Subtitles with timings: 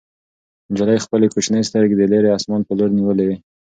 [0.71, 3.37] نجلۍ خپلې کوچنۍ سترګې د لیرې اسمان په لور نیولې وې.